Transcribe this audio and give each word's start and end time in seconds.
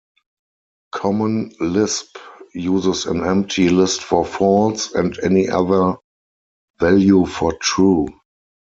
Common 0.91 1.53
Lisp 1.59 2.17
uses 2.55 3.05
an 3.05 3.23
empty 3.23 3.69
list 3.69 4.01
for 4.01 4.25
false, 4.25 4.93
and 4.95 5.15
any 5.21 5.47
other 5.47 5.95
value 6.79 7.27
for 7.27 7.53
true. 7.59 8.07